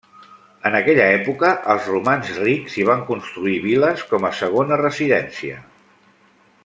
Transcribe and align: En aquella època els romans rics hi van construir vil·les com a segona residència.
En 0.69 0.77
aquella 0.77 1.03
època 1.17 1.51
els 1.73 1.89
romans 1.91 2.31
rics 2.45 2.79
hi 2.79 2.87
van 2.91 3.05
construir 3.11 3.61
vil·les 3.67 4.03
com 4.15 4.27
a 4.31 4.35
segona 4.39 4.81
residència. 4.83 5.61